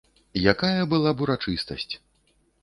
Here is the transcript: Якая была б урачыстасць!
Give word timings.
Якая 0.51 0.81
была 0.93 1.11
б 1.19 1.25
урачыстасць! 1.27 1.93